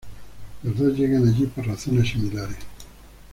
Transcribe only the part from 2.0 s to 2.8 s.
similares.